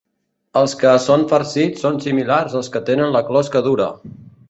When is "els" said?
0.61-0.73